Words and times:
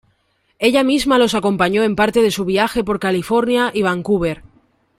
Ella 0.57 0.83
misma 0.83 1.19
los 1.19 1.35
acompañó 1.35 1.83
en 1.83 1.95
parte 1.95 2.23
de 2.23 2.31
su 2.31 2.43
viaje 2.43 2.83
por 2.83 2.99
California 2.99 3.69
y 3.71 3.83
Vancouver. 3.83 4.41